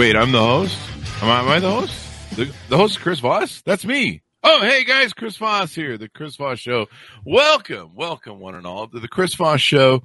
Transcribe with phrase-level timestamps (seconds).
[0.00, 0.78] Wait, I'm the host?
[1.20, 2.34] Am I, am I the host?
[2.34, 3.60] The, the host is Chris Voss?
[3.66, 4.22] That's me.
[4.42, 6.86] Oh, hey guys, Chris Voss here, the Chris Voss Show.
[7.22, 10.02] Welcome, welcome one and all to the Chris Voss Show.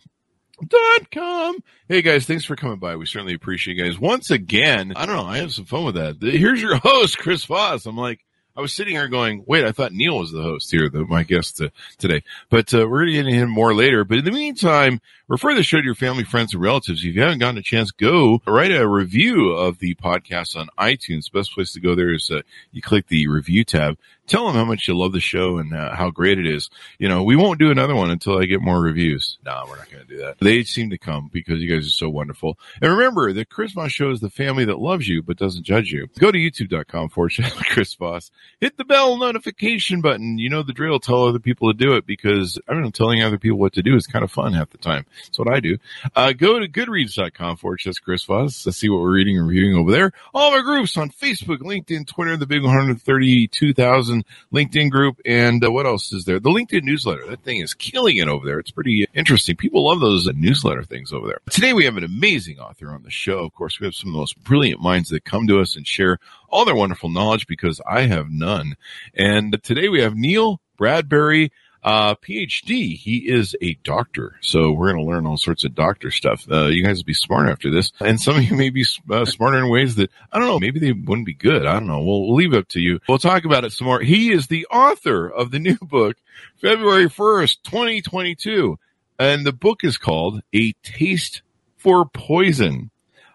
[0.68, 1.60] Dot com.
[1.88, 2.98] Hey guys, thanks for coming by.
[2.98, 3.98] We certainly appreciate you guys.
[3.98, 6.18] Once again, I don't know, I have some fun with that.
[6.22, 7.86] Here's your host, Chris Voss.
[7.86, 8.20] I'm like,
[8.58, 11.24] I was sitting here going, wait, I thought Neil was the host here, the, my
[11.24, 12.24] guest uh, today.
[12.50, 14.06] But uh, we're going to get into him more later.
[14.06, 17.04] But in the meantime, refer the show to your family, friends, and relatives.
[17.04, 21.32] If you haven't gotten a chance, go write a review of the podcast on iTunes.
[21.32, 24.66] Best place to go there is uh, you click the review tab tell them how
[24.66, 26.70] much you love the show and uh, how great it is.
[26.98, 29.38] You know, we won't do another one until I get more reviews.
[29.46, 30.40] No, we're not going to do that.
[30.40, 32.58] They seem to come because you guys are so wonderful.
[32.82, 35.92] And remember, the Chris Voss Show is the family that loves you but doesn't judge
[35.92, 36.08] you.
[36.20, 38.32] Go to youtube.com slash Chris Voss.
[38.60, 40.38] Hit the bell notification button.
[40.38, 41.00] You know the drill.
[41.00, 43.84] Tell other people to do it because I don't know, telling other people what to
[43.84, 45.06] do is kind of fun half the time.
[45.26, 45.78] That's what I do.
[46.16, 48.66] Uh, go to goodreads.com forward slash Chris Voss.
[48.66, 50.12] Let's see what we're reading and reviewing over there.
[50.34, 55.72] All of our groups on Facebook, LinkedIn, Twitter, the big 132,000 LinkedIn group, and uh,
[55.72, 56.40] what else is there?
[56.40, 57.26] The LinkedIn newsletter.
[57.28, 58.60] That thing is killing it over there.
[58.60, 59.56] It's pretty interesting.
[59.56, 61.40] People love those uh, newsletter things over there.
[61.50, 63.40] Today we have an amazing author on the show.
[63.40, 65.88] Of course, we have some of the most brilliant minds that come to us and
[65.88, 68.76] share all their wonderful knowledge because I have none.
[69.14, 71.52] And today we have Neil Bradbury
[71.86, 72.98] uh, PhD.
[72.98, 74.36] He is a doctor.
[74.42, 76.46] So we're going to learn all sorts of doctor stuff.
[76.52, 77.92] Uh, you guys will be smart after this.
[78.00, 80.80] And some of you may be uh, smarter in ways that, I don't know, maybe
[80.80, 81.68] they wouldn't be good.
[81.68, 82.02] I don't know.
[82.02, 83.00] We'll, we'll leave it up to you.
[83.08, 84.02] We'll talk about it some more.
[84.02, 86.18] He is the author of the new book,
[86.60, 88.80] February 1st, 2022.
[89.20, 91.44] And the book is called A Taste
[91.78, 92.90] for Poison.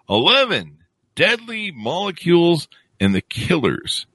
[0.08, 0.78] 11
[1.14, 2.66] Deadly Molecules
[2.98, 4.06] and the Killers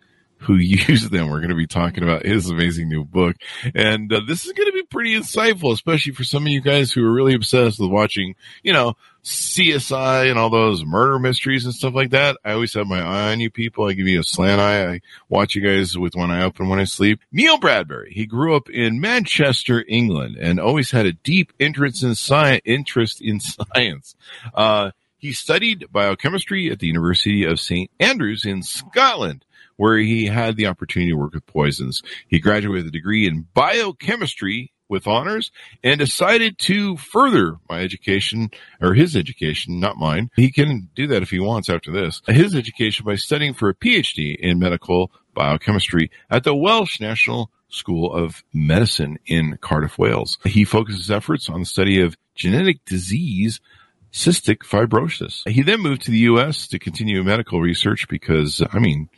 [0.45, 1.29] who use them.
[1.29, 3.35] We're going to be talking about his amazing new book.
[3.73, 6.91] And uh, this is going to be pretty insightful, especially for some of you guys
[6.91, 11.73] who are really obsessed with watching, you know, CSI and all those murder mysteries and
[11.73, 12.37] stuff like that.
[12.45, 13.85] I always have my eye on you people.
[13.85, 14.93] I give you a slant eye.
[14.93, 17.19] I watch you guys with one eye open when I sleep.
[17.31, 18.13] Neil Bradbury.
[18.13, 23.19] He grew up in Manchester, England and always had a deep interest in science, interest
[23.19, 23.39] in
[23.73, 24.15] science.
[24.53, 27.89] Uh, he studied biochemistry at the University of St.
[27.99, 29.43] Andrews in Scotland
[29.77, 32.01] where he had the opportunity to work with poisons.
[32.27, 35.51] He graduated with a degree in biochemistry with honors
[35.83, 40.29] and decided to further my education or his education, not mine.
[40.35, 42.21] He can do that if he wants after this.
[42.27, 48.13] His education by studying for a PhD in medical biochemistry at the Welsh National School
[48.13, 50.37] of Medicine in Cardiff, Wales.
[50.45, 53.59] He focuses efforts on the study of genetic disease
[54.15, 55.47] cystic fibrosis.
[55.47, 56.67] He then moved to the U.S.
[56.69, 59.09] to continue medical research because, I mean,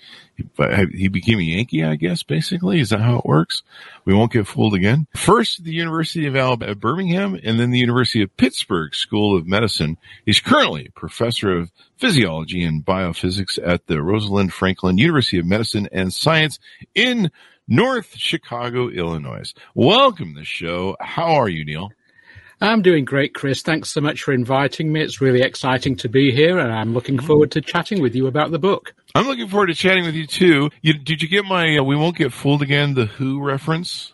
[0.91, 2.79] he became a Yankee, I guess, basically.
[2.79, 3.61] Is that how it works?
[4.05, 5.05] We won't get fooled again.
[5.15, 9.97] First, the University of Alabama, Birmingham, and then the University of Pittsburgh School of Medicine.
[10.25, 15.87] He's currently a professor of physiology and biophysics at the Rosalind Franklin University of Medicine
[15.91, 16.57] and Science
[16.95, 17.29] in
[17.67, 19.53] North Chicago, Illinois.
[19.75, 20.97] Welcome to the show.
[20.99, 21.91] How are you, Neil?
[22.59, 23.61] I'm doing great, Chris.
[23.61, 25.01] Thanks so much for inviting me.
[25.01, 28.49] It's really exciting to be here, and I'm looking forward to chatting with you about
[28.49, 28.95] the book.
[29.13, 30.71] I'm looking forward to chatting with you too.
[30.81, 34.11] You, did you get my uh, "We Won't Get Fooled Again" the Who reference?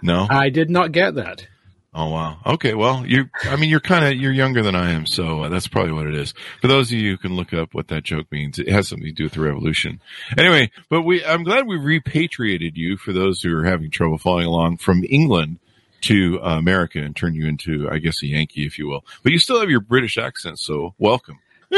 [0.00, 1.48] No, I did not get that.
[1.92, 2.38] Oh wow.
[2.46, 2.74] Okay.
[2.74, 3.30] Well, you.
[3.44, 6.06] I mean, you're kind of you're younger than I am, so uh, that's probably what
[6.06, 6.34] it is.
[6.60, 9.08] For those of you who can look up what that joke means, it has something
[9.08, 10.00] to do with the revolution.
[10.38, 11.24] Anyway, but we.
[11.24, 15.58] I'm glad we repatriated you for those who are having trouble following along from England
[16.06, 19.04] to uh, America and turn you into, I guess, a Yankee, if you will.
[19.22, 21.38] But you still have your British accent, so welcome.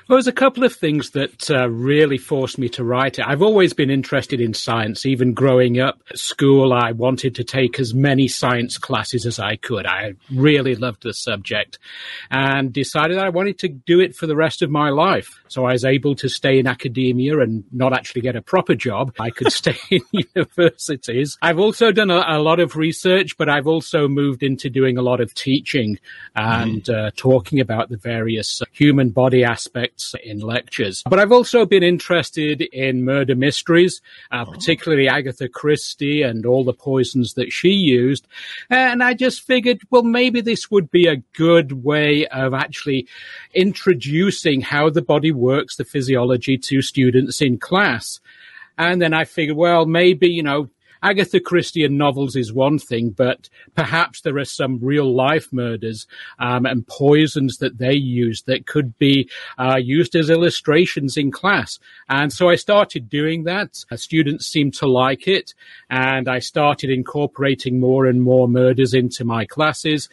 [0.08, 3.26] Well, there's a couple of things that uh, really forced me to write it.
[3.28, 5.06] I've always been interested in science.
[5.06, 9.58] Even growing up at school, I wanted to take as many science classes as I
[9.58, 9.86] could.
[9.86, 11.78] I really loved the subject
[12.32, 15.42] and decided I wanted to do it for the rest of my life.
[15.50, 19.14] So I was able to stay in academia and not actually get a proper job.
[19.20, 20.02] I could stay in
[20.36, 21.38] universities.
[21.42, 25.02] I've also done a, a, lot of research, but I've also moved into doing a
[25.02, 26.00] lot of teaching
[26.34, 27.08] and mm.
[27.08, 31.04] uh, talking about the various human body aspects in lectures.
[31.10, 34.02] But I've also been interested in murder mysteries,
[34.32, 34.52] uh, oh.
[34.52, 38.28] particularly Agatha Christie and all the poisons that she used.
[38.70, 43.08] And I just figured, well, maybe this would be a good way of actually
[43.54, 48.20] introducing how the body works, the physiology to students in class.
[48.78, 50.70] And then I figured, well, maybe, you know,
[51.04, 56.08] Agatha Christie and novels is one thing, but perhaps there are some real life murders
[56.40, 61.80] um, and poisons that they use that could be uh, used as illustrations in class.
[62.10, 63.84] And so I started doing that.
[63.92, 65.54] Uh, students seemed to like it,
[65.90, 70.10] and I started incorporating more and more murders into my classes.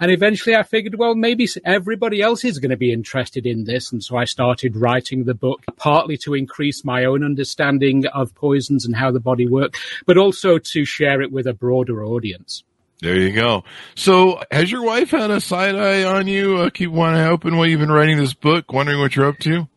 [0.00, 3.92] And eventually I figured, well, maybe everybody else is going to be interested in this.
[3.92, 8.86] And so I started writing the book partly to increase my own understanding of poisons
[8.86, 12.62] and how the body works, but also to share it with a broader audience.
[13.00, 13.62] There you go.
[13.94, 16.58] So, has your wife had a side eye on you?
[16.58, 19.38] Uh, keep one eye open while you've been writing this book, wondering what you're up
[19.40, 19.68] to?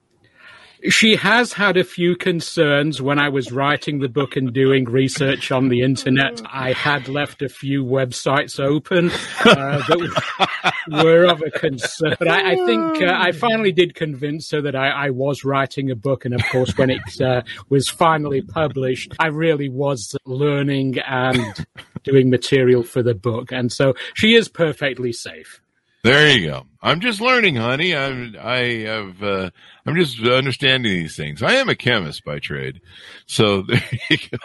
[0.90, 5.52] She has had a few concerns when I was writing the book and doing research
[5.52, 6.42] on the internet.
[6.52, 9.12] I had left a few websites open
[9.46, 10.74] uh, that
[11.04, 12.16] were of a concern.
[12.18, 15.92] But I, I think uh, I finally did convince her that I, I, was writing
[15.92, 16.26] a book.
[16.26, 21.66] And of course, when it uh, was finally published, I really was learning and
[22.04, 23.52] doing material for the book.
[23.52, 25.62] And so she is perfectly safe.
[26.04, 26.64] There you go.
[26.82, 27.96] I'm just learning, honey.
[27.96, 29.50] I'm I have uh,
[29.86, 31.44] I'm just understanding these things.
[31.44, 32.82] I am a chemist by trade,
[33.28, 34.38] so there you go.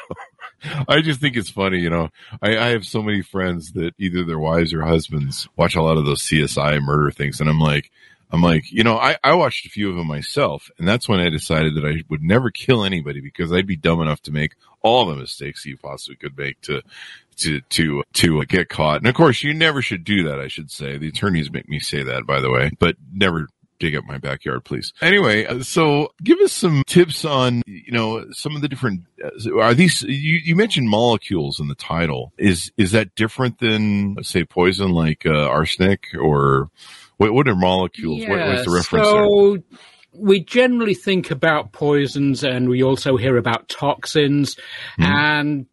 [0.89, 2.11] I just think it's funny, you know.
[2.43, 5.97] I, I have so many friends that either their wives or husbands watch a lot
[5.97, 7.91] of those CSI murder things, and I'm like,
[8.31, 11.21] I'm like, you know, I, I watched a few of them myself, and that's when
[11.21, 14.55] I decided that I would never kill anybody because I'd be dumb enough to make
[14.83, 16.83] all the mistakes you possibly could make to
[17.39, 18.99] to to to get caught.
[18.99, 20.41] And of course, you never should do that.
[20.41, 23.49] I should say the attorneys make me say that, by the way, but never
[23.79, 24.93] dig up my backyard, please.
[25.01, 29.59] Anyway, uh, so give us some tips on, you know, some of the different, uh,
[29.59, 32.33] are these, you, you mentioned molecules in the title.
[32.39, 36.71] Is, is that different than, say, poison like uh, arsenic or
[37.17, 38.21] what, what are molecules?
[38.21, 39.79] Yeah, what, what's the reference so- there?
[40.19, 44.57] we generally think about poisons and we also hear about toxins
[44.99, 45.05] mm.
[45.05, 45.67] and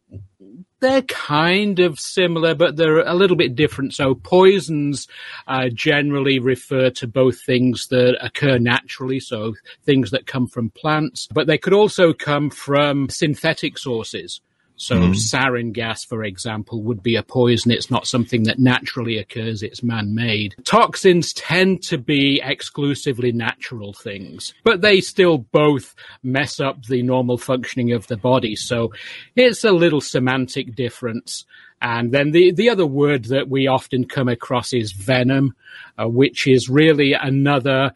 [0.84, 3.94] they're kind of similar, but they're a little bit different.
[3.94, 5.08] So poisons
[5.48, 9.54] uh, generally refer to both things that occur naturally, so
[9.86, 14.42] things that come from plants, but they could also come from synthetic sources.
[14.76, 15.16] So mm.
[15.16, 17.72] sarin gas, for example, would be a poison.
[17.72, 19.62] It's not something that naturally occurs.
[19.62, 20.56] It's man-made.
[20.64, 27.38] Toxins tend to be exclusively natural things, but they still both mess up the normal
[27.38, 28.56] functioning of the body.
[28.56, 28.94] So
[29.36, 31.46] it's a little semantic difference.
[31.82, 35.54] And then the, the other word that we often come across is venom,
[35.98, 37.92] uh, which is really another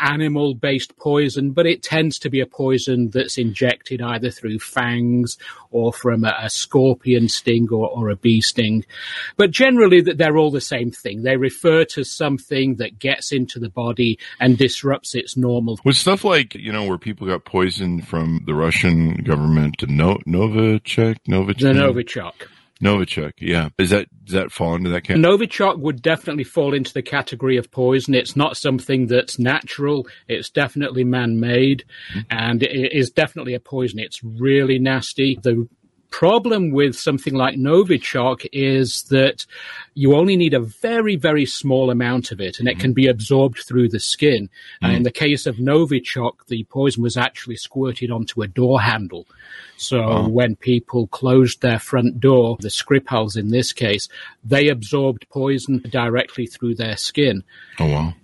[0.00, 5.38] animal based poison, but it tends to be a poison that's injected either through fangs
[5.70, 8.84] or from a, a scorpion sting or, or, a bee sting.
[9.36, 11.22] But generally, that they're all the same thing.
[11.22, 15.78] They refer to something that gets into the body and disrupts its normal.
[15.84, 21.18] With stuff like, you know, where people got poisoned from the Russian government, no, Novichok,
[21.28, 21.58] Novichok?
[21.58, 22.32] The Novichok.
[22.82, 23.70] Novichok, yeah.
[23.78, 25.36] Is that does that fall into that category?
[25.36, 28.14] Novichok would definitely fall into the category of poison.
[28.14, 30.06] It's not something that's natural.
[30.28, 32.20] It's definitely man-made, mm-hmm.
[32.30, 33.98] and it is definitely a poison.
[33.98, 35.38] It's really nasty.
[35.42, 35.68] The
[36.10, 39.46] problem with something like Novichok is that
[39.94, 42.80] you only need a very, very small amount of it and it mm-hmm.
[42.80, 44.44] can be absorbed through the skin.
[44.44, 44.84] Mm-hmm.
[44.84, 49.26] And in the case of Novichok, the poison was actually squirted onto a door handle.
[49.76, 50.28] So oh.
[50.28, 54.08] when people closed their front door, the Skripals in this case,
[54.44, 57.44] they absorbed poison directly through their skin.
[57.78, 58.14] Oh, wow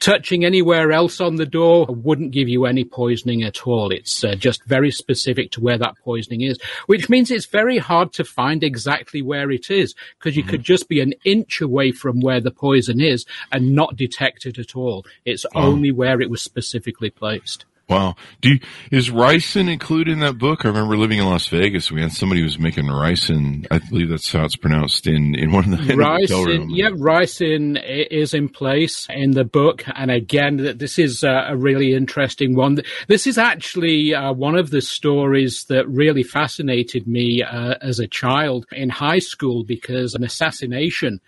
[0.00, 3.92] touching anywhere else on the door wouldn't give you any poisoning at all.
[3.92, 8.12] It's uh, just very specific to where that poisoning is, which means it's very hard
[8.14, 10.50] to find exactly where it is because you mm-hmm.
[10.50, 14.58] could just be an inch away from where the poison is and not detect it
[14.58, 15.04] at all.
[15.24, 15.62] It's oh.
[15.62, 17.66] only where it was specifically placed.
[17.90, 18.14] Wow.
[18.40, 18.60] Do you,
[18.92, 20.64] is ricin included in that book?
[20.64, 21.90] I remember living in Las Vegas.
[21.90, 23.66] We had somebody who was making ricin.
[23.68, 26.68] I believe that's how it's pronounced in, in one of the ricin.
[26.70, 29.82] Yeah, ricin is in place in the book.
[29.92, 32.78] And again, this is a really interesting one.
[33.08, 38.06] This is actually uh, one of the stories that really fascinated me uh, as a
[38.06, 41.20] child in high school because an assassination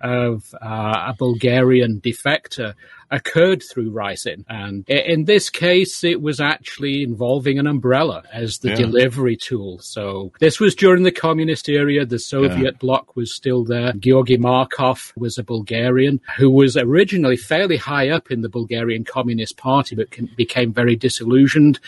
[0.00, 2.74] of uh, a Bulgarian defector
[3.10, 4.44] occurred through ricin.
[4.48, 8.76] And in this case, it was actually involving an umbrella as the yeah.
[8.76, 9.78] delivery tool.
[9.78, 12.04] So this was during the communist era.
[12.04, 12.78] The Soviet yeah.
[12.78, 13.92] bloc was still there.
[13.92, 19.56] Georgy Markov was a Bulgarian who was originally fairly high up in the Bulgarian Communist
[19.56, 21.78] Party, but became very disillusioned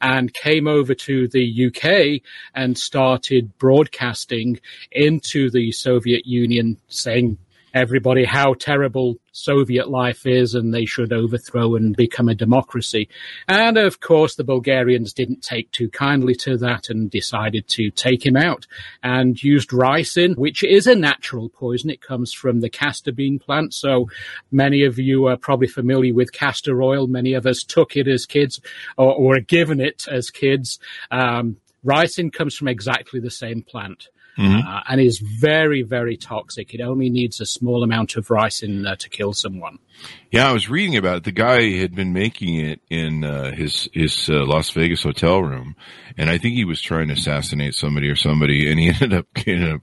[0.00, 2.22] and came over to the UK
[2.54, 7.38] and started broadcasting into the Soviet Union saying
[7.72, 13.08] everybody how terrible Soviet life is and they should overthrow and become a democracy.
[13.48, 18.24] And of course, the Bulgarians didn't take too kindly to that and decided to take
[18.24, 18.68] him out
[19.02, 21.90] and used ricin, which is a natural poison.
[21.90, 23.74] It comes from the castor bean plant.
[23.74, 24.08] So
[24.52, 27.08] many of you are probably familiar with castor oil.
[27.08, 28.60] Many of us took it as kids
[28.96, 30.78] or, given it as kids.
[31.10, 34.66] Um, ricin comes from exactly the same plant mm-hmm.
[34.66, 36.74] uh, and is very, very toxic.
[36.74, 39.78] It only needs a small amount of ricin uh, to kill someone.
[40.30, 41.24] Yeah, I was reading about it.
[41.24, 45.76] The guy had been making it in uh, his his uh, Las Vegas hotel room,
[46.16, 49.26] and I think he was trying to assassinate somebody or somebody, and he ended up,
[49.46, 49.80] ended up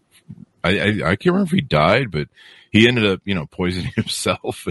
[0.64, 2.28] I, I, I can't remember if he died, but
[2.72, 4.68] he ended up, you know, poisoning himself.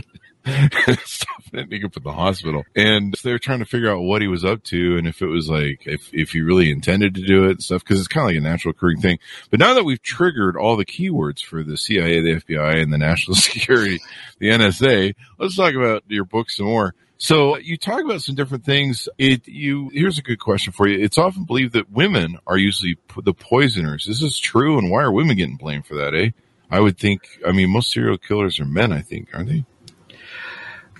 [1.04, 2.64] Stuff ending up in the hospital.
[2.74, 5.26] And they were trying to figure out what he was up to and if it
[5.26, 8.24] was like, if, if he really intended to do it and stuff, because it's kind
[8.24, 9.18] of like a natural occurring thing.
[9.50, 12.98] But now that we've triggered all the keywords for the CIA, the FBI, and the
[12.98, 14.00] national security,
[14.38, 16.94] the NSA, let's talk about your book some more.
[17.22, 19.06] So you talk about some different things.
[19.18, 21.04] It you here's a good question for you.
[21.04, 24.06] It's often believed that women are usually the poisoners.
[24.06, 24.78] This is true?
[24.78, 26.14] And why are women getting blamed for that?
[26.14, 26.30] Eh?
[26.70, 27.20] I would think.
[27.46, 28.90] I mean, most serial killers are men.
[28.90, 29.64] I think, aren't they?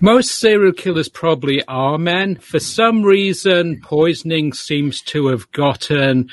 [0.03, 2.37] Most serial killers probably are men.
[2.37, 6.31] For some reason, poisoning seems to have gotten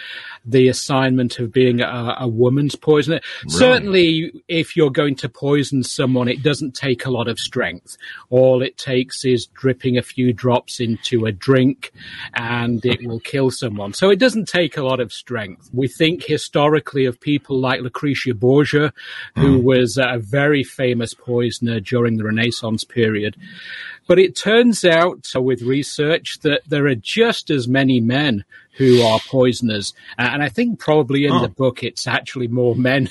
[0.48, 3.20] the assignment of being a, a woman's poisoner.
[3.44, 3.52] Right.
[3.52, 7.98] Certainly, if you're going to poison someone, it doesn't take a lot of strength.
[8.30, 11.92] All it takes is dripping a few drops into a drink
[12.34, 13.94] and it will kill someone.
[13.94, 15.70] So it doesn't take a lot of strength.
[15.74, 18.94] We think historically of people like Lucretia Borgia,
[19.36, 19.64] who mm.
[19.64, 23.36] was a very famous poisoner during the Renaissance period.
[24.08, 28.46] But it turns out uh, with research that there are just as many men
[28.78, 29.94] who are poisoners.
[30.18, 31.42] And I think probably in oh.
[31.42, 33.10] the book, it's actually more men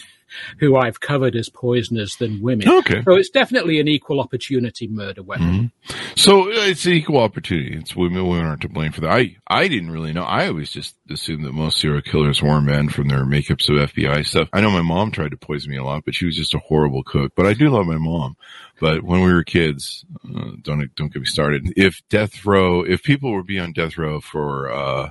[0.59, 2.69] who I've covered as poisoners than women.
[2.69, 3.03] Okay.
[3.05, 5.73] So it's definitely an equal opportunity murder weapon.
[5.87, 6.15] Mm-hmm.
[6.17, 7.77] So uh, it's an equal opportunity.
[7.77, 9.11] It's women, women aren't to blame for that.
[9.11, 10.25] I, I didn't really know.
[10.25, 14.27] I always just assumed that most serial killers were men from their makeups of FBI
[14.27, 14.49] stuff.
[14.53, 16.59] I know my mom tried to poison me a lot, but she was just a
[16.59, 17.33] horrible cook.
[17.37, 18.37] But I do love my mom.
[18.81, 21.73] But when we were kids, uh, don't don't get me started.
[21.77, 25.11] If death row, if people would be on death row for uh,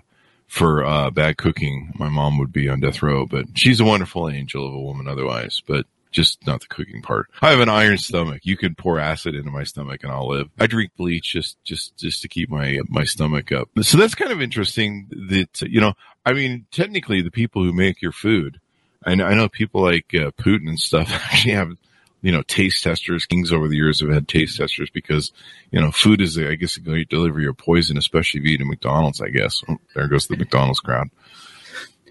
[0.56, 3.26] for uh, bad cooking, my mom would be on death row.
[3.26, 5.62] But she's a wonderful angel of a woman, otherwise.
[5.68, 7.30] But just not the cooking part.
[7.42, 8.46] I have an iron stomach.
[8.46, 10.50] You can pour acid into my stomach and I'll live.
[10.58, 13.68] I drink bleach just, just, just to keep my, my stomach up.
[13.82, 15.94] So that's kind of interesting that, you know,
[16.26, 18.62] I mean, technically the people who make your food,
[19.06, 21.74] I know, I know people like uh, Putin and stuff actually have
[22.22, 23.26] you know, taste testers.
[23.26, 25.32] Kings over the years have had taste testers because,
[25.72, 28.62] you know, food is, I guess, a great delivery of poison, especially if you eat
[28.62, 29.62] at McDonald's, I guess.
[29.68, 31.10] Oh, there goes the McDonald's crowd.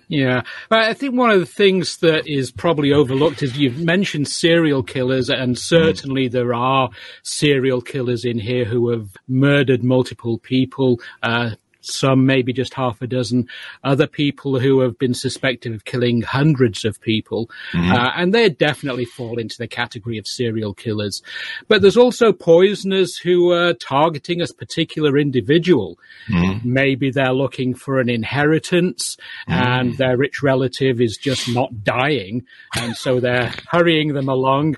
[0.08, 4.82] Yeah, I think one of the things that is probably overlooked is you've mentioned serial
[4.82, 6.90] killers, and certainly there are
[7.22, 11.00] serial killers in here who have murdered multiple people.
[11.22, 11.52] Uh,
[11.86, 13.48] some maybe just half a dozen,
[13.82, 17.92] other people who have been suspected of killing hundreds of people, mm-hmm.
[17.92, 21.22] uh, and they definitely fall into the category of serial killers.
[21.68, 25.98] But there's also poisoners who are targeting a particular individual.
[26.28, 26.72] Mm-hmm.
[26.72, 29.16] Maybe they're looking for an inheritance,
[29.48, 29.52] mm-hmm.
[29.52, 34.76] and their rich relative is just not dying, and so they're hurrying them along,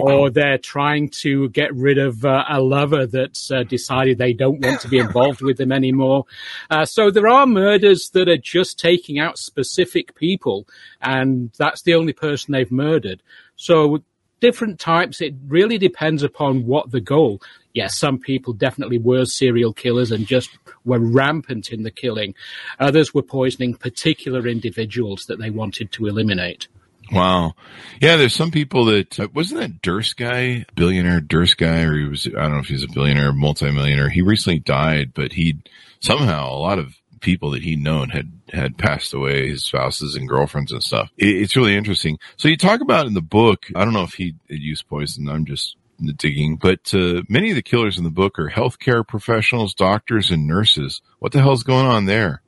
[0.00, 4.64] or they're trying to get rid of uh, a lover that's uh, decided they don't
[4.64, 6.24] want to be involved with them anymore.
[6.70, 10.66] Uh, so there are murders that are just taking out specific people,
[11.00, 13.22] and that's the only person they've murdered.
[13.56, 14.02] So
[14.40, 15.20] different types.
[15.20, 17.40] It really depends upon what the goal.
[17.72, 20.50] Yes, some people definitely were serial killers and just
[20.84, 22.34] were rampant in the killing.
[22.80, 26.68] Others were poisoning particular individuals that they wanted to eliminate.
[27.10, 27.54] Wow.
[28.00, 32.04] Yeah, there's some people that uh, wasn't that Durst guy, billionaire Durst guy, or he
[32.04, 34.10] was I don't know if he's a billionaire, multimillionaire.
[34.10, 35.56] He recently died, but he
[36.00, 40.28] somehow a lot of people that he'd known had had passed away, his spouses and
[40.28, 41.10] girlfriends and stuff.
[41.16, 42.18] It, it's really interesting.
[42.36, 43.66] So you talk about in the book.
[43.74, 45.28] I don't know if he used poison.
[45.28, 45.76] I'm just
[46.16, 50.46] digging, but uh, many of the killers in the book are healthcare professionals, doctors, and
[50.46, 51.02] nurses.
[51.18, 52.42] What the hell's going on there?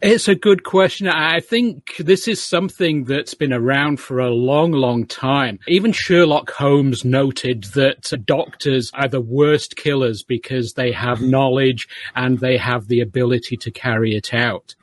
[0.00, 1.08] It's a good question.
[1.08, 5.58] I think this is something that's been around for a long, long time.
[5.66, 12.38] Even Sherlock Holmes noted that doctors are the worst killers because they have knowledge and
[12.38, 14.76] they have the ability to carry it out.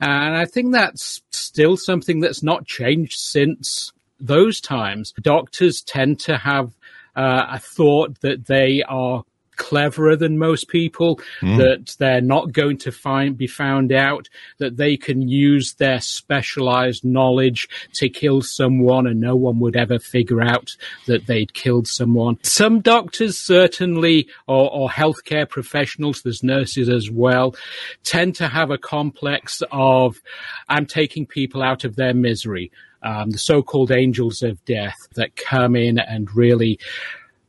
[0.00, 3.90] And I think that's still something that's not changed since
[4.20, 5.14] those times.
[5.22, 6.74] Doctors tend to have
[7.16, 9.24] uh, a thought that they are
[9.62, 11.56] cleverer than most people, mm.
[11.56, 14.28] that they're not going to find, be found out,
[14.58, 19.98] that they can use their specialized knowledge to kill someone and no one would ever
[20.00, 20.76] figure out
[21.06, 22.38] that they'd killed someone.
[22.42, 27.54] Some doctors certainly, or, or healthcare professionals, there's nurses as well,
[28.02, 30.20] tend to have a complex of,
[30.68, 32.72] I'm taking people out of their misery.
[33.04, 36.78] Um, the so-called angels of death that come in and really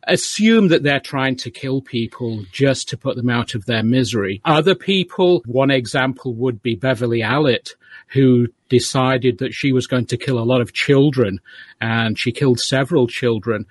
[0.08, 4.42] assume that they're trying to kill people just to put them out of their misery.
[4.46, 7.76] Other people, one example would be Beverly Allitt,
[8.08, 11.40] who decided that she was going to kill a lot of children
[11.80, 13.68] and she killed several children.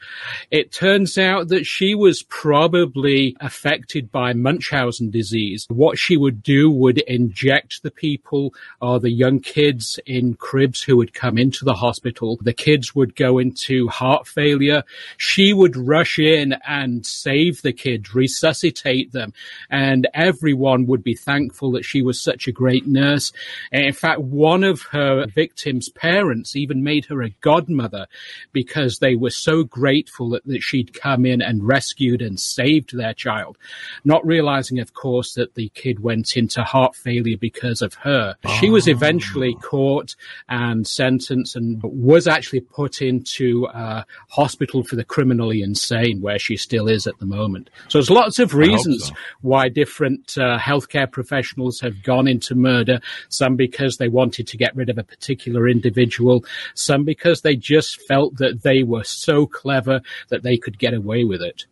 [0.50, 5.66] It turns out that she was probably affected by Munchausen disease.
[5.68, 10.96] What she would do would inject the people or the young kids in cribs who
[10.98, 12.38] would come into the hospital.
[12.40, 14.84] The kids would go into heart failure.
[15.16, 19.32] She would rush in and save the kids, resuscitate them,
[19.68, 23.32] and everyone would be thankful that she was such a great nurse.
[23.72, 28.06] In fact, one of her victim's parents even made her a godmother
[28.52, 33.14] because they were so grateful that, that she'd come in and rescued and saved their
[33.14, 33.56] child,
[34.04, 38.36] not realizing, of course, that the kid went into heart failure because of her.
[38.44, 38.58] Oh.
[38.60, 40.14] She was eventually caught
[40.48, 46.56] and sentenced and was actually put into a hospital for the criminally insane, where she
[46.58, 47.70] still is at the moment.
[47.88, 49.14] So there's lots of reasons so.
[49.40, 53.00] why different uh, healthcare professionals have gone into murder.
[53.30, 58.00] Some because they wanted to get rid of a particular individual, some because they just
[58.02, 61.66] felt that they were so clever that they could get away with it.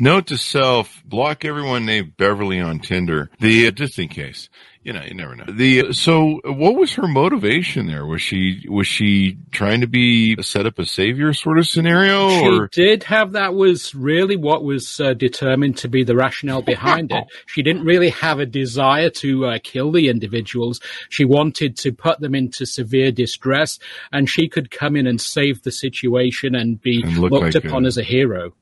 [0.00, 3.30] Note to self: block everyone named Beverly on Tinder.
[3.40, 4.48] The uh, just in case,
[4.84, 5.46] you know, you never know.
[5.48, 8.06] The so, what was her motivation there?
[8.06, 12.28] Was she was she trying to be set up a savior sort of scenario?
[12.28, 12.68] She or?
[12.68, 13.54] did have that.
[13.54, 17.24] Was really what was uh, determined to be the rationale behind it.
[17.46, 20.80] She didn't really have a desire to uh, kill the individuals.
[21.08, 23.78] She wanted to put them into severe distress,
[24.12, 27.84] and she could come in and save the situation and be and looked like upon
[27.84, 28.52] a, as a hero.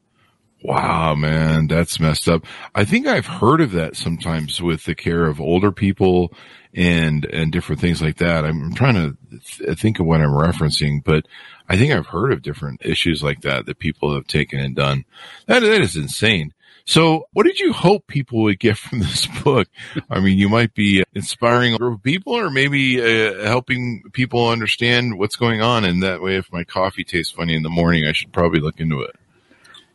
[0.63, 2.45] Wow, man, that's messed up.
[2.75, 6.33] I think I've heard of that sometimes with the care of older people
[6.75, 8.45] and, and different things like that.
[8.45, 11.27] I'm trying to th- think of what I'm referencing, but
[11.69, 15.05] I think I've heard of different issues like that that people have taken and done.
[15.47, 16.53] That, that is insane.
[16.87, 19.69] So what did you hope people would get from this book?
[20.09, 24.49] I mean, you might be inspiring a group of people or maybe uh, helping people
[24.49, 25.85] understand what's going on.
[25.85, 28.81] And that way, if my coffee tastes funny in the morning, I should probably look
[28.81, 29.17] into it.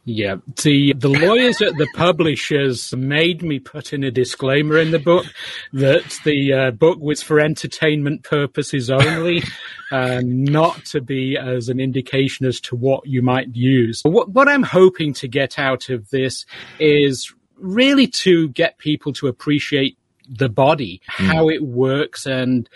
[0.04, 4.98] Yeah, the the lawyers at the publishers made me put in a disclaimer in the
[4.98, 5.28] book
[5.74, 9.44] that the uh, book was for entertainment purposes only,
[9.92, 14.02] uh, not to be as an indication as to what you might use.
[14.04, 16.48] What what I'm hoping to get out of this
[16.80, 21.26] is really to get people to appreciate the body, mm.
[21.28, 22.68] how it works, and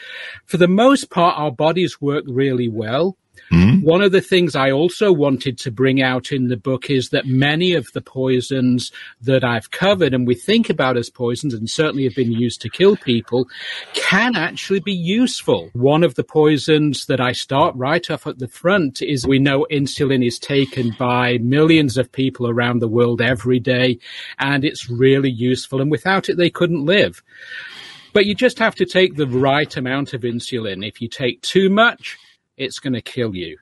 [0.46, 3.18] for the most part, our bodies work really well.
[3.52, 3.86] Mm-hmm.
[3.86, 7.28] One of the things I also wanted to bring out in the book is that
[7.28, 12.06] many of the poisons that I've covered and we think about as poisons and certainly
[12.06, 13.48] have been used to kill people
[13.94, 15.70] can actually be useful.
[15.74, 19.68] One of the poisons that I start right off at the front is we know
[19.72, 24.00] insulin is taken by millions of people around the world every day
[24.40, 27.22] and it's really useful and without it they couldn't live.
[28.12, 30.88] But you just have to take the right amount of insulin.
[30.88, 32.18] If you take too much,
[32.58, 33.58] it's going to kill you.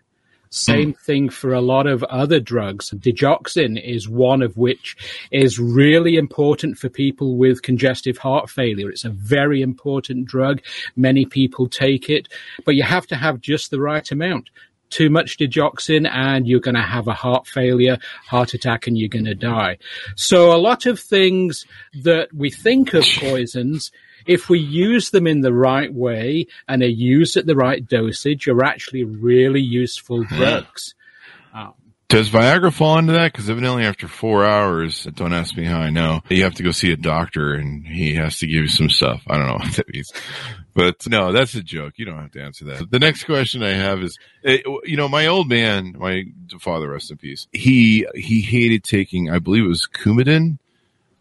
[0.54, 1.00] Same mm.
[1.00, 2.92] thing for a lot of other drugs.
[2.92, 4.96] Digoxin is one of which
[5.32, 8.90] is really important for people with congestive heart failure.
[8.92, 10.62] It's a very important drug.
[10.96, 12.28] Many people take it,
[12.66, 14.52] but you have to have just the right amount.
[14.92, 19.10] Too much digoxin and you're going to have a heart failure, heart attack, and you're
[19.10, 19.80] going to die.
[20.16, 21.66] So a lot of things
[22.04, 23.92] that we think of poisons
[24.26, 28.48] if we use them in the right way and are used at the right dosage,
[28.48, 30.96] are actually really useful drugs.
[31.54, 31.74] Um,
[32.10, 33.32] Does Viagra fall into that?
[33.32, 36.22] Because evidently, after four hours, don't ask me how I know.
[36.30, 39.24] You have to go see a doctor, and he has to give you some stuff.
[39.28, 40.12] I don't know what that means,
[40.74, 41.94] but no, that's a joke.
[41.98, 42.90] You don't have to answer that.
[42.90, 46.26] The next question I have is, eh, you know, my old man, my
[46.60, 47.48] father, rest in peace.
[47.52, 50.60] He he hated taking, I believe it was Coumadin,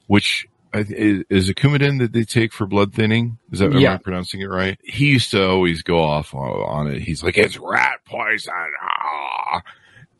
[0.06, 3.38] which is a Coumadin that they take for blood thinning.
[3.50, 3.90] Is that yeah.
[3.90, 4.78] am I pronouncing it right?
[4.82, 7.00] He used to always go off on it.
[7.00, 8.52] He's like, it's rat poison.
[8.82, 9.62] Ah.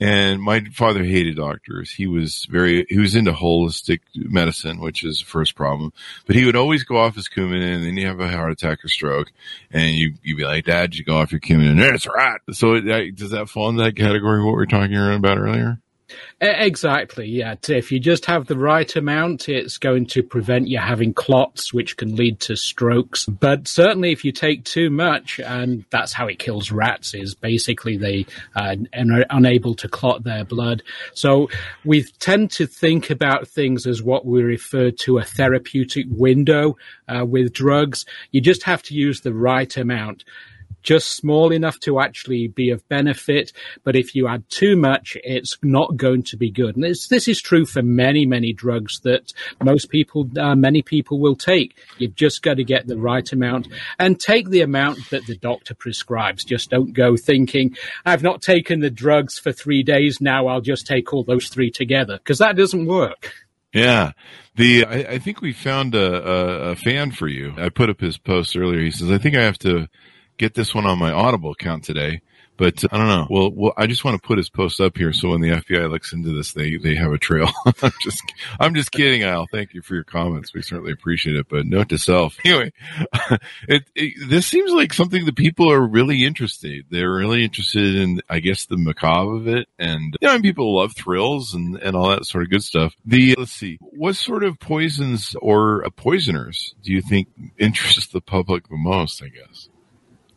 [0.00, 1.92] And my father hated doctors.
[1.92, 5.92] He was very, he was into holistic medicine, which is the first problem.
[6.26, 8.84] But he would always go off his Coumadin and then you have a heart attack
[8.84, 9.30] or stroke.
[9.70, 11.78] And you, you'd be like, Dad, you go off your Coumadin.
[11.94, 12.40] It's rat.
[12.50, 15.78] So it, does that fall in that category, what we were talking about earlier?
[16.40, 17.55] Exactly, yeah.
[17.68, 21.96] If you just have the right amount, it's going to prevent you having clots, which
[21.96, 23.27] can lead to strokes.
[23.27, 27.96] But certainly, if you take too much, and that's how it kills rats, is basically
[27.96, 30.83] they uh, are unable to clot their blood.
[31.14, 31.48] So
[31.85, 36.77] we tend to think about things as what we refer to a therapeutic window
[37.09, 38.05] uh, with drugs.
[38.33, 40.25] You just have to use the right amount
[40.82, 43.52] just small enough to actually be of benefit.
[43.84, 46.76] But if you add too much, it's not going to be good.
[46.76, 51.18] And this, this is true for many, many drugs that most people, uh, many people
[51.18, 51.76] will take.
[51.98, 53.68] You've just got to get the right amount
[53.98, 56.44] and take the amount that the doctor prescribes.
[56.44, 60.20] Just don't go thinking, I've not taken the drugs for three days.
[60.20, 63.32] Now I'll just take all those three together because that doesn't work.
[63.72, 64.12] Yeah.
[64.56, 67.54] The I, I think we found a, a, a, fan for you.
[67.56, 68.80] I put up his post earlier.
[68.80, 69.88] He says, I think I have to
[70.42, 72.20] get this one on my Audible account today.
[72.59, 73.26] But I don't know.
[73.31, 75.90] Well, well, I just want to put his post up here so when the FBI
[75.90, 77.50] looks into this, they they have a trail.
[77.83, 78.22] I'm just
[78.61, 79.46] I'm just kidding, Al.
[79.50, 80.52] Thank you for your comments.
[80.52, 81.48] We certainly appreciate it.
[81.48, 82.37] But note to self.
[82.44, 82.72] Anyway,
[83.68, 86.85] it, it, this seems like something that people are really interested.
[86.90, 90.94] They're really interested in, I guess, the macabre of it, and you know, people love
[90.94, 92.94] thrills and and all that sort of good stuff.
[93.07, 97.28] The let's see, what sort of poisons or poisoners do you think
[97.59, 99.22] interest the public the most?
[99.22, 99.68] I guess.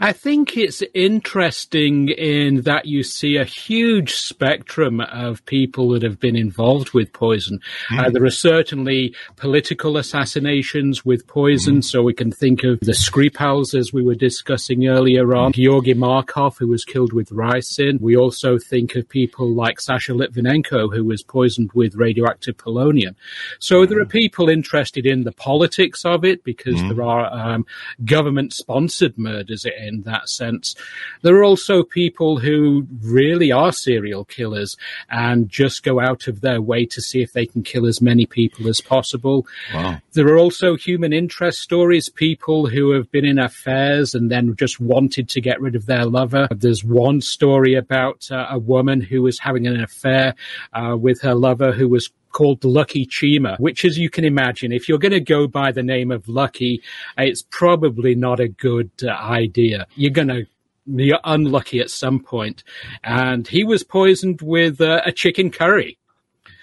[0.00, 6.18] I think it's interesting in that you see a huge spectrum of people that have
[6.18, 7.60] been involved with poison.
[7.90, 7.98] Mm.
[7.98, 11.84] Uh, there are certainly political assassinations with poison, mm.
[11.84, 16.58] so we can think of the Skripals as we were discussing earlier on, Georgy Markov,
[16.58, 18.00] who was killed with ricin.
[18.00, 23.14] We also think of people like Sasha Litvinenko, who was poisoned with radioactive polonium.
[23.60, 23.88] So mm.
[23.88, 26.88] there are people interested in the politics of it because mm.
[26.88, 27.64] there are um,
[28.04, 30.74] government-sponsored murders in that sense.
[31.22, 34.76] There are also people who really are serial killers
[35.10, 38.26] and just go out of their way to see if they can kill as many
[38.26, 39.46] people as possible.
[39.72, 39.98] Wow.
[40.12, 44.80] There are also human interest stories, people who have been in affairs and then just
[44.80, 46.48] wanted to get rid of their lover.
[46.50, 50.34] There's one story about uh, a woman who was having an affair
[50.72, 54.88] uh, with her lover who was called Lucky Cheema, which, as you can imagine, if
[54.88, 56.82] you're going to go by the name of Lucky,
[57.16, 59.86] it's probably not a good uh, idea.
[59.94, 60.46] You're going to
[60.86, 62.62] you're unlucky at some point.
[63.02, 65.96] And he was poisoned with uh, a chicken curry.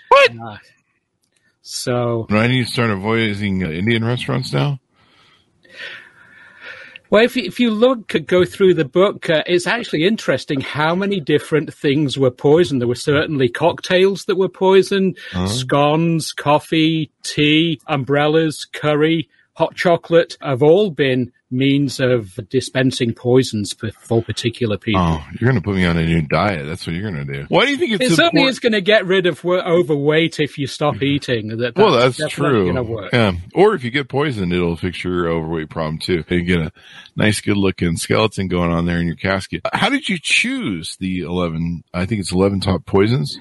[0.09, 0.31] What?
[0.31, 0.57] Uh,
[1.63, 2.27] so.
[2.29, 4.79] I need to start avoiding uh, Indian restaurants now?
[7.11, 11.19] Well, if, if you look, go through the book, uh, it's actually interesting how many
[11.19, 12.79] different things were poisoned.
[12.79, 15.47] There were certainly cocktails that were poisoned, uh-huh.
[15.47, 19.27] scones, coffee, tea, umbrellas, curry,
[19.61, 23.91] hot chocolate have all been means of dispensing poisons for,
[24.23, 25.01] particular people.
[25.01, 26.65] Oh, you're going to put me on a new diet.
[26.65, 27.45] That's what you're going to do.
[27.49, 30.57] Why do you think it's it certainly is going to get rid of overweight if
[30.57, 31.49] you stop eating.
[31.49, 32.73] That, that's well, that's true.
[33.13, 36.23] Yeah, or if you get poisoned, it'll fix your overweight problem too.
[36.27, 36.71] You get a
[37.15, 39.61] nice, good looking skeleton going on there in your casket.
[39.71, 41.83] How did you choose the eleven?
[41.93, 43.37] I think it's eleven top poisons.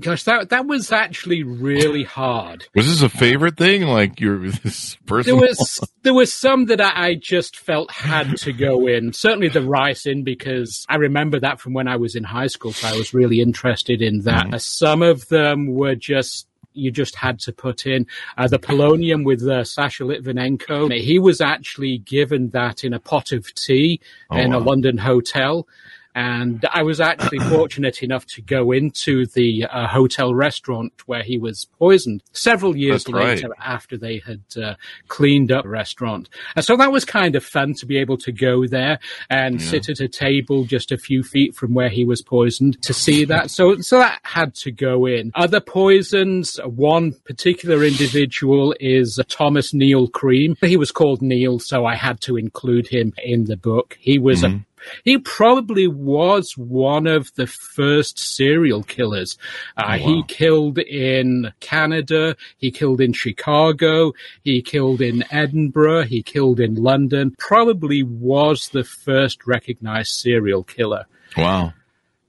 [0.00, 2.66] Gosh, that that was actually really hard.
[2.74, 3.82] Was this a favorite thing?
[3.82, 5.36] Like your this person?
[5.36, 9.12] There was there was some that I, I, just felt had to go in.
[9.12, 12.88] Certainly the ricin because I remember that from when I was in high school, so
[12.88, 14.46] I was really interested in that.
[14.46, 14.58] Mm-hmm.
[14.58, 19.42] Some of them were just you just had to put in uh, the polonium with
[19.42, 20.92] uh, Sasha Litvinenko.
[21.00, 24.58] He was actually given that in a pot of tea oh, in wow.
[24.58, 25.66] a London hotel.
[26.14, 31.38] And I was actually fortunate enough to go into the uh, hotel restaurant where he
[31.38, 33.58] was poisoned several years That's later right.
[33.60, 34.74] after they had uh,
[35.08, 36.28] cleaned up the restaurant.
[36.54, 38.98] And so that was kind of fun to be able to go there
[39.28, 39.70] and yeah.
[39.70, 43.24] sit at a table just a few feet from where he was poisoned to see
[43.24, 43.50] that.
[43.50, 45.32] So, so that had to go in.
[45.34, 50.56] Other poisons, one particular individual is Thomas Neill Cream.
[50.60, 53.98] He was called Neil, so I had to include him in the book.
[54.00, 54.56] He was mm-hmm.
[54.56, 54.73] a
[55.04, 59.38] He probably was one of the first serial killers.
[59.76, 59.96] Uh, Oh, wow.
[59.98, 62.36] He killed in Canada.
[62.58, 64.12] He killed in Chicago.
[64.42, 66.04] He killed in Edinburgh.
[66.04, 67.34] He killed in London.
[67.38, 71.06] Probably was the first recognized serial killer.
[71.36, 71.74] Wow.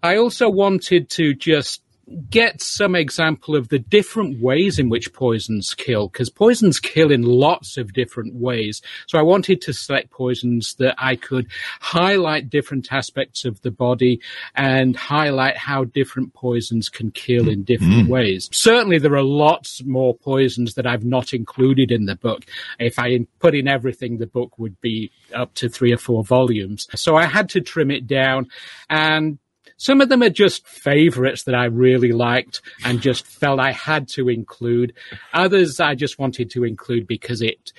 [0.03, 1.81] I also wanted to just
[2.29, 7.23] get some example of the different ways in which poisons kill, because poisons kill in
[7.23, 8.81] lots of different ways.
[9.07, 11.47] So I wanted to select poisons that I could
[11.79, 14.21] highlight different aspects of the body
[14.55, 18.09] and highlight how different poisons can kill in different mm.
[18.09, 18.49] ways.
[18.51, 22.45] Certainly there are lots more poisons that I've not included in the book.
[22.79, 26.87] If I put in everything, the book would be up to three or four volumes.
[26.95, 28.47] So I had to trim it down
[28.89, 29.39] and
[29.77, 34.07] some of them are just favorites that I really liked and just felt I had
[34.09, 34.93] to include.
[35.33, 37.73] Others I just wanted to include because it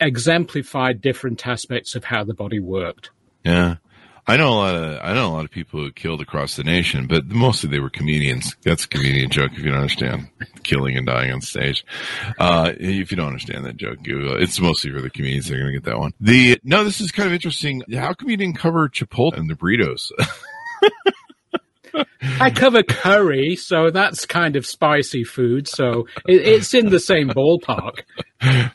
[0.00, 3.10] exemplified different aspects of how the body worked.
[3.44, 3.76] Yeah.
[4.28, 6.62] I know a lot of I know a lot of people who killed across the
[6.62, 8.54] nation, but mostly they were comedians.
[8.62, 10.28] That's a comedian joke if you don't understand
[10.64, 11.82] killing and dying on stage.
[12.38, 15.48] Uh, if you don't understand that joke, it's mostly for the comedians.
[15.48, 16.12] They're going to get that one.
[16.20, 17.82] The no, this is kind of interesting.
[17.94, 20.12] How come you didn't cover Chipotle and the burritos?
[22.40, 27.28] I cover curry, so that's kind of spicy food, so it, it's in the same
[27.28, 28.02] ballpark.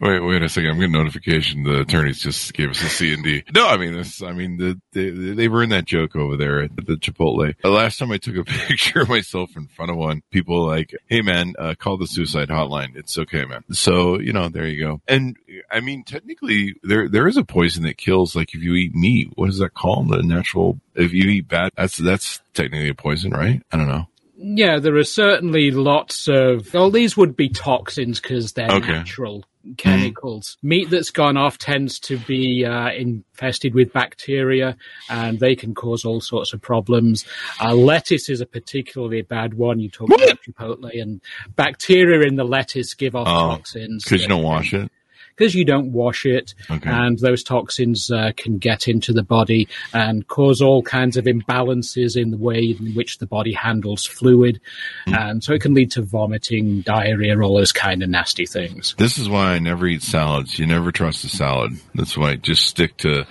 [0.00, 0.70] Wait, wait a second.
[0.70, 1.62] I'm getting notification.
[1.62, 3.44] The attorneys just gave us a C and D.
[3.54, 4.22] No, I mean this.
[4.22, 7.54] I mean the, they they were in that joke over there at the Chipotle.
[7.62, 10.70] The last time I took a picture of myself in front of one, people were
[10.74, 12.96] like, "Hey man, uh, call the suicide hotline.
[12.96, 15.02] It's okay, man." So you know, there you go.
[15.06, 15.36] And
[15.70, 18.34] I mean, technically, there there is a poison that kills.
[18.34, 20.08] Like if you eat meat, what is that called?
[20.08, 20.80] The natural.
[20.94, 23.62] If you eat bad, that's that's technically a poison, right?
[23.70, 24.06] I don't know.
[24.42, 26.72] Yeah, there are certainly lots of.
[26.72, 28.92] Well, these would be toxins because they're Okay.
[28.92, 29.44] natural
[29.76, 30.56] chemicals.
[30.62, 34.76] Meat that's gone off tends to be uh, infested with bacteria,
[35.08, 37.24] and they can cause all sorts of problems.
[37.60, 39.80] Uh, lettuce is a particularly bad one.
[39.80, 41.20] You talk about Chipotle, and
[41.56, 44.90] bacteria in the lettuce give off Oh, toxins Because you don't wash it.
[45.36, 46.90] Because you don't wash it, Okay.
[46.90, 52.16] and those toxins uh, can get into the body and cause all kinds of imbalances
[52.16, 54.60] in the way in which the body handles fluid,
[55.06, 55.14] Hmm.
[55.14, 58.94] and so it can lead to vomiting, diarrhea, all those kind of nasty things.
[58.98, 60.58] This is why I never eat salads.
[60.58, 61.72] You never trust a salad.
[61.94, 63.26] That's why I just stick to,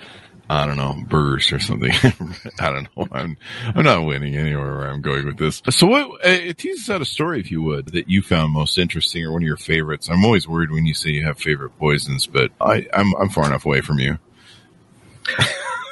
[0.50, 1.92] I don't know, burgers or something.
[2.58, 3.06] I don't know.
[3.12, 3.36] I'm,
[3.72, 5.62] I'm not winning anywhere where I'm going with this.
[5.70, 8.76] So what, uh, tease us out a story, if you would, that you found most
[8.76, 10.08] interesting or one of your favorites.
[10.10, 13.46] I'm always worried when you say you have favorite poisons, but I, I'm, I'm far
[13.46, 14.18] enough away from you.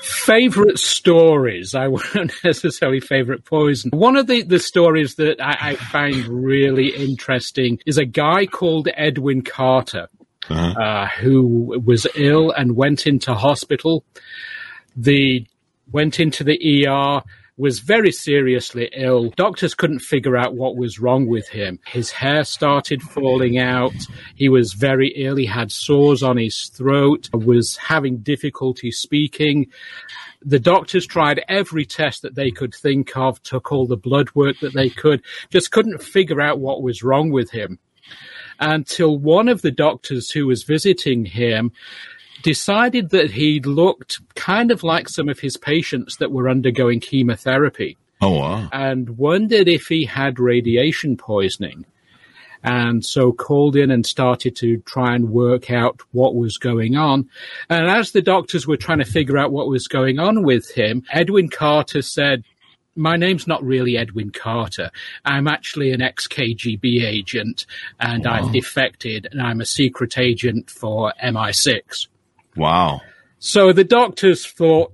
[0.02, 1.76] Favorite stories?
[1.76, 3.92] I wouldn't necessarily favorite poison.
[3.92, 8.88] One of the, the stories that I, I find really interesting is a guy called
[8.96, 10.08] Edwin Carter.
[10.48, 10.80] Uh-huh.
[10.80, 14.04] uh, who was ill and went into hospital.
[14.96, 15.46] The
[15.90, 17.22] went into the ER,
[17.58, 19.30] was very seriously ill.
[19.30, 21.80] Doctors couldn't figure out what was wrong with him.
[21.86, 23.94] His hair started falling out.
[24.36, 25.36] He was very ill.
[25.36, 29.66] He had sores on his throat, was having difficulty speaking.
[30.40, 34.60] The doctors tried every test that they could think of, took all the blood work
[34.60, 37.80] that they could, just couldn't figure out what was wrong with him
[38.60, 41.72] until one of the doctors who was visiting him
[42.42, 47.96] decided that he looked kind of like some of his patients that were undergoing chemotherapy
[48.20, 48.68] Oh, wow.
[48.72, 51.84] and wondered if he had radiation poisoning.
[52.64, 57.28] And so called in and started to try and work out what was going on.
[57.70, 61.04] And as the doctors were trying to figure out what was going on with him,
[61.12, 62.42] Edwin Carter said,
[62.98, 64.90] my name's not really Edwin Carter.
[65.24, 67.64] I'm actually an ex KGB agent
[68.00, 72.08] and I've defected and I'm a secret agent for MI6.
[72.56, 73.00] Wow.
[73.38, 74.92] So the doctors thought,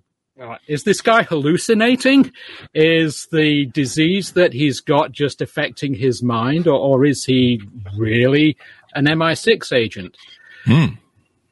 [0.66, 2.32] is this guy hallucinating?
[2.74, 7.62] Is the disease that he's got just affecting his mind, or, or is he
[7.96, 8.56] really
[8.94, 10.16] an MI6 agent?
[10.64, 10.94] Hmm.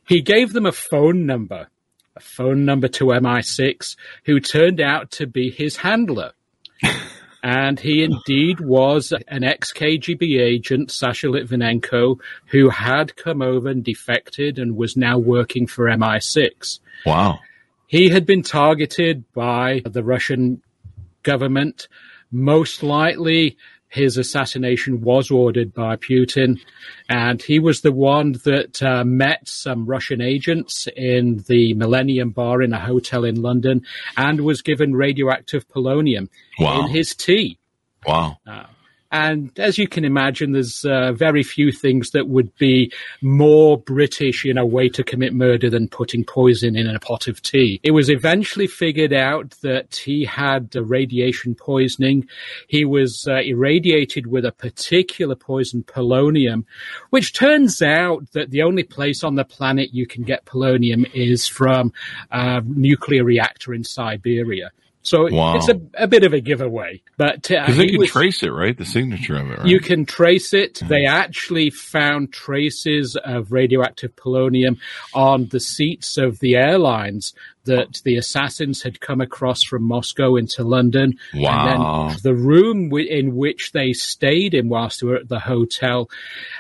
[0.08, 1.68] He gave them a phone number,
[2.16, 6.32] a phone number to MI6, who turned out to be his handler.
[7.42, 13.82] And he indeed was an ex KGB agent, Sasha Litvinenko, who had come over and
[13.82, 16.78] defected and was now working for MI6.
[17.04, 17.40] Wow.
[17.88, 20.62] He had been targeted by the Russian
[21.24, 21.88] government.
[22.30, 23.56] Most likely,
[23.92, 26.58] his assassination was ordered by Putin,
[27.10, 32.62] and he was the one that uh, met some Russian agents in the Millennium Bar
[32.62, 33.82] in a hotel in London
[34.16, 36.28] and was given radioactive polonium
[36.58, 36.80] Wow.
[36.86, 37.58] in his tea.
[38.06, 38.38] Wow.
[39.12, 44.46] And as you can imagine, there's uh, very few things that would be more British
[44.46, 47.78] in a way to commit murder than putting poison in a pot of tea.
[47.82, 52.26] It was eventually figured out that he had radiation poisoning.
[52.68, 56.64] He was uh, irradiated with a particular poison, polonium,
[57.10, 61.46] which turns out that the only place on the planet you can get polonium is
[61.46, 61.92] from
[62.30, 64.70] a nuclear reactor in Siberia.
[65.02, 65.56] So wow.
[65.56, 68.42] it's a, a, bit of a giveaway, but uh, because uh, they can was, trace
[68.44, 68.76] it, right?
[68.76, 69.58] The signature of it.
[69.58, 69.66] Right?
[69.66, 70.74] You can trace it.
[70.74, 70.88] Mm-hmm.
[70.88, 74.78] They actually found traces of radioactive polonium
[75.12, 80.64] on the seats of the airlines that the assassins had come across from Moscow into
[80.64, 81.18] London.
[81.34, 82.08] Wow.
[82.08, 85.40] And then the room w- in which they stayed in whilst they were at the
[85.40, 86.10] hotel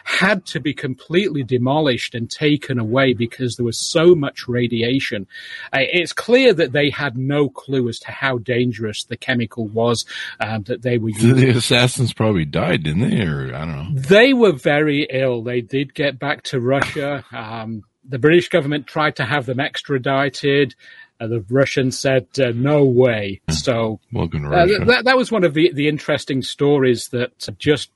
[0.04, 5.26] had to be completely demolished and taken away because there was so much radiation.
[5.72, 10.04] Uh, it's clear that they had no clue as to how dangerous the chemical was
[10.40, 11.36] um, that they were using.
[11.36, 13.22] The assassins probably died, didn't they?
[13.22, 14.00] Or I don't know.
[14.00, 15.42] They were very ill.
[15.42, 17.24] They did get back to Russia.
[17.32, 20.74] Um, the British government tried to have them extradited.
[21.20, 23.40] Uh, the Russians said uh, no way.
[23.48, 23.54] Hmm.
[23.54, 27.90] So uh, that, that was one of the, the interesting stories that just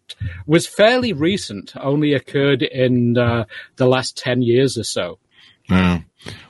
[0.47, 3.45] was fairly recent, only occurred in uh,
[3.77, 5.19] the last 10 years or so.
[5.69, 6.01] Yeah.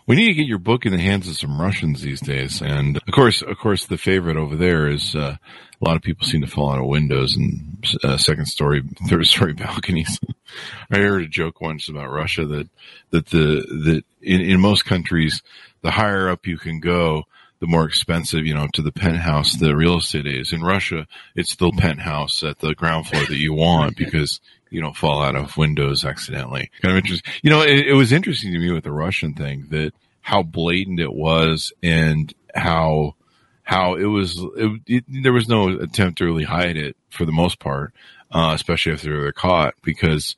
[0.06, 2.62] We need to get your book in the hands of some Russians these days.
[2.62, 5.36] And of course, of course, the favorite over there is uh,
[5.80, 9.26] a lot of people seem to fall out of windows and uh, second story, third
[9.26, 10.20] story balconies.
[10.90, 12.68] I heard a joke once about Russia that
[13.10, 15.42] that the that in, in most countries,
[15.82, 17.24] the higher up you can go,
[17.60, 20.52] the more expensive, you know, to the penthouse the real estate is.
[20.52, 24.96] In Russia, it's the penthouse at the ground floor that you want because you don't
[24.96, 26.70] fall out of windows accidentally.
[26.82, 27.32] Kind of interesting.
[27.42, 31.00] You know, it, it was interesting to me with the Russian thing that how blatant
[31.00, 33.14] it was and how
[33.62, 34.40] how it was.
[34.56, 37.92] It, it, there was no attempt to really hide it for the most part,
[38.30, 40.36] uh, especially if they're caught because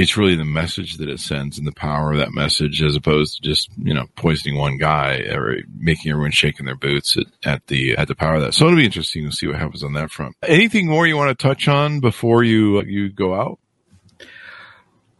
[0.00, 3.36] it's really the message that it sends and the power of that message as opposed
[3.36, 7.66] to just, you know, poisoning one guy or making everyone shaking their boots at, at
[7.66, 8.54] the, at the power of that.
[8.54, 10.36] So it'll be interesting to see what happens on that front.
[10.42, 13.58] Anything more you want to touch on before you, you go out?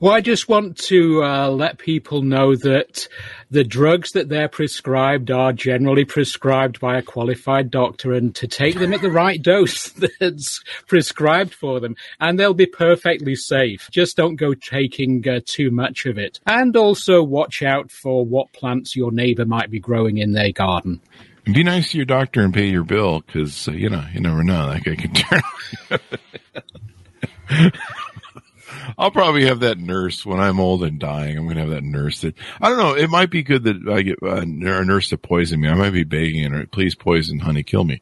[0.00, 3.06] Well, I just want to uh, let people know that
[3.50, 8.78] the drugs that they're prescribed are generally prescribed by a qualified doctor and to take
[8.78, 11.96] them at the right dose that's prescribed for them.
[12.18, 13.90] And they'll be perfectly safe.
[13.90, 16.40] Just don't go taking uh, too much of it.
[16.46, 21.02] And also watch out for what plants your neighbor might be growing in their garden.
[21.44, 24.42] Be nice to your doctor and pay your bill because, uh, you know, you never
[24.42, 24.72] know.
[24.72, 25.14] That guy could
[27.50, 27.72] turn.
[28.98, 31.36] I'll probably have that nurse when I'm old and dying.
[31.36, 32.94] I'm going to have that nurse that I don't know.
[32.94, 35.68] It might be good that I get a nurse to poison me.
[35.68, 38.00] I might be begging her, please poison, honey, kill me,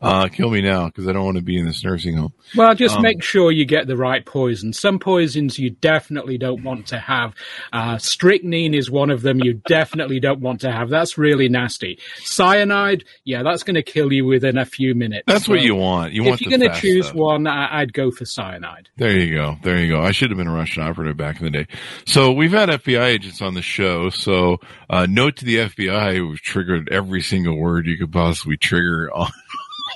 [0.00, 2.32] uh, kill me now because I don't want to be in this nursing home.
[2.56, 4.72] Well, just um, make sure you get the right poison.
[4.72, 7.34] Some poisons you definitely don't want to have.
[7.72, 9.40] Uh, strychnine is one of them.
[9.40, 10.88] You definitely don't want to have.
[10.88, 11.98] That's really nasty.
[12.16, 15.24] Cyanide, yeah, that's going to kill you within a few minutes.
[15.26, 16.12] That's so what you want.
[16.12, 16.40] You if want.
[16.40, 17.16] If you're going to choose stuff.
[17.16, 18.88] one, I- I'd go for cyanide.
[18.96, 19.56] There you go.
[19.62, 20.00] There you go.
[20.08, 21.66] I should have been a Russian operative back in the day.
[22.06, 24.08] So we've had FBI agents on the show.
[24.08, 24.56] So
[24.88, 29.30] uh, note to the FBI, we've triggered every single word you could possibly trigger on,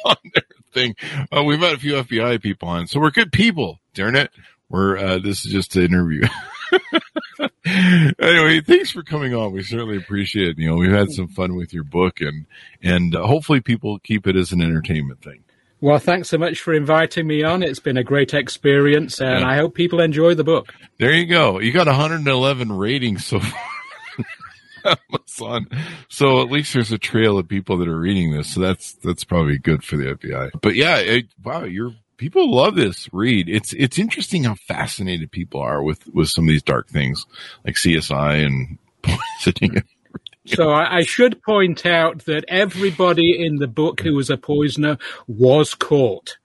[0.05, 0.45] on their
[0.75, 0.95] thing.
[1.35, 3.81] Uh, we've had a few FBI people on, so we're good people.
[3.95, 4.31] Darn it,
[4.69, 6.25] we're uh, this is just an interview.
[7.65, 9.53] anyway, thanks for coming on.
[9.53, 10.59] We certainly appreciate it.
[10.59, 12.45] You know, we've had some fun with your book, and
[12.83, 15.45] and hopefully people keep it as an entertainment thing.
[15.83, 17.65] Well, thanks so much for inviting me on.
[17.65, 19.49] It's been a great experience, and yeah.
[19.49, 20.73] I hope people enjoy the book.
[20.99, 21.59] There you go.
[21.59, 23.41] You got 111 ratings so
[24.85, 24.97] far.
[25.13, 25.67] Amazon.
[26.09, 28.55] So at least there's a trail of people that are reading this.
[28.55, 30.51] So that's that's probably good for the FBI.
[30.61, 33.49] But yeah, it, wow, you're people love this read.
[33.49, 37.27] It's it's interesting how fascinated people are with with some of these dark things
[37.65, 39.83] like CSI and poisoning
[40.47, 44.99] so I, I, should point out that everybody in the book who was a poisoner
[45.29, 46.37] was caught.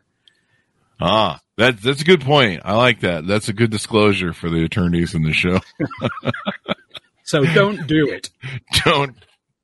[1.00, 2.62] Ah, that, that's a good point.
[2.64, 3.26] I like that.
[3.26, 5.60] That's a good disclosure for the attorneys in the show.
[7.24, 8.30] so don't do it.
[8.86, 9.16] Don't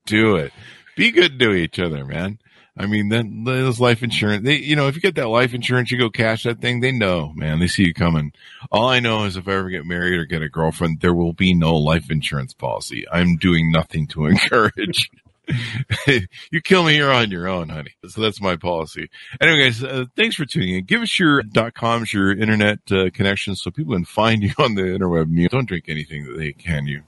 [0.06, 0.52] do it.
[0.96, 2.38] Be good to each other, man.
[2.76, 5.92] I mean, then those life insurance, they, you know, if you get that life insurance,
[5.92, 8.32] you go cash that thing, they know, man, they see you coming.
[8.72, 11.32] All I know is if I ever get married or get a girlfriend, there will
[11.32, 13.04] be no life insurance policy.
[13.10, 15.08] I'm doing nothing to encourage.
[16.50, 17.94] you kill me, you're on your own, honey.
[18.08, 19.08] So that's my policy.
[19.40, 20.84] Anyway, guys, uh, thanks for tuning in.
[20.84, 24.74] Give us your dot coms, your internet uh, connections so people can find you on
[24.74, 25.48] the interweb.
[25.50, 27.02] Don't drink anything that they can you.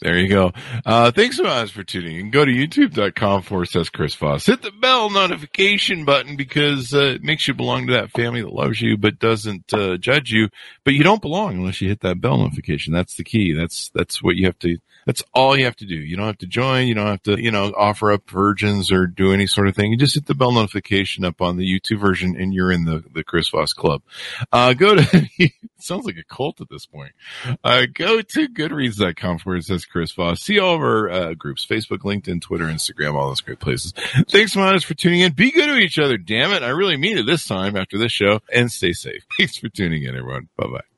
[0.00, 0.52] There you go.
[0.86, 2.30] Uh, thanks so much for tuning in.
[2.30, 4.46] Go to youtube.com forward slash Chris Voss.
[4.46, 8.52] Hit the bell notification button because uh, it makes you belong to that family that
[8.52, 10.50] loves you but doesn't uh, judge you.
[10.84, 12.92] But you don't belong unless you hit that bell notification.
[12.92, 13.52] That's the key.
[13.52, 14.78] That's that's what you have to.
[15.08, 15.94] That's all you have to do.
[15.94, 16.86] You don't have to join.
[16.86, 19.90] You don't have to, you know, offer up virgins or do any sort of thing.
[19.90, 23.02] You just hit the bell notification up on the YouTube version and you're in the,
[23.14, 24.02] the Chris Voss Club.
[24.52, 25.28] Uh, go to,
[25.78, 27.12] sounds like a cult at this point.
[27.64, 30.42] Uh, go to goodreads.com where it says Chris Voss.
[30.42, 33.94] See all of our uh, groups, Facebook, LinkedIn, Twitter, Instagram, all those great places.
[34.28, 35.32] Thanks so for tuning in.
[35.32, 36.18] Be good to each other.
[36.18, 36.62] Damn it.
[36.62, 39.24] I really mean it this time after this show and stay safe.
[39.38, 40.50] Thanks for tuning in, everyone.
[40.58, 40.97] Bye bye.